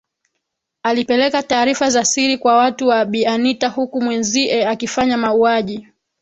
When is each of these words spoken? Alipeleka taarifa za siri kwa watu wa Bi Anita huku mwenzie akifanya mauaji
Alipeleka 0.83 1.43
taarifa 1.43 1.89
za 1.89 2.05
siri 2.05 2.37
kwa 2.37 2.57
watu 2.57 2.87
wa 2.87 3.05
Bi 3.05 3.25
Anita 3.25 3.67
huku 3.69 4.01
mwenzie 4.01 4.67
akifanya 4.67 5.17
mauaji 5.17 5.87